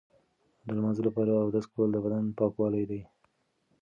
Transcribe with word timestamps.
د 0.65 0.67
لمانځه 0.77 1.01
لپاره 1.07 1.31
اودس 1.33 1.65
کول 1.73 1.89
د 1.91 1.97
بدن 2.05 2.23
پاکوالی 2.37 2.83
دی. 2.89 3.01